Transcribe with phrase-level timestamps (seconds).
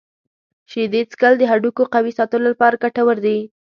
[0.71, 3.37] شیدې څښل د هډوکو قوي ساتلو لپاره ګټور دي.